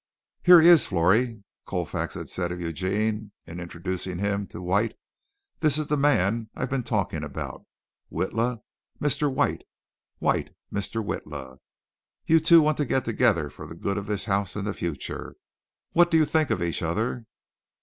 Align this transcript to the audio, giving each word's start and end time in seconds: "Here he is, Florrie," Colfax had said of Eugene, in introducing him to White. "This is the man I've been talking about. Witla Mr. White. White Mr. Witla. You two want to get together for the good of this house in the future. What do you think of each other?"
"Here 0.41 0.59
he 0.61 0.67
is, 0.67 0.87
Florrie," 0.87 1.43
Colfax 1.67 2.15
had 2.15 2.27
said 2.27 2.51
of 2.51 2.59
Eugene, 2.59 3.33
in 3.45 3.59
introducing 3.59 4.17
him 4.17 4.47
to 4.47 4.59
White. 4.59 4.95
"This 5.59 5.77
is 5.77 5.85
the 5.85 5.95
man 5.95 6.49
I've 6.55 6.71
been 6.71 6.81
talking 6.81 7.23
about. 7.23 7.67
Witla 8.11 8.63
Mr. 8.99 9.31
White. 9.31 9.63
White 10.17 10.55
Mr. 10.73 11.05
Witla. 11.05 11.59
You 12.25 12.39
two 12.39 12.63
want 12.63 12.77
to 12.77 12.85
get 12.85 13.05
together 13.05 13.47
for 13.51 13.67
the 13.67 13.75
good 13.75 13.99
of 13.99 14.07
this 14.07 14.25
house 14.25 14.55
in 14.55 14.65
the 14.65 14.73
future. 14.73 15.35
What 15.91 16.09
do 16.09 16.17
you 16.17 16.25
think 16.25 16.49
of 16.49 16.63
each 16.63 16.81
other?" 16.81 17.27